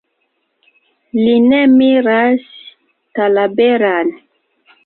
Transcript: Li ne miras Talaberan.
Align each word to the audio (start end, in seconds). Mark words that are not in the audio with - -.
Li 1.17 1.35
ne 1.51 1.59
miras 1.75 2.49
Talaberan. 3.19 4.13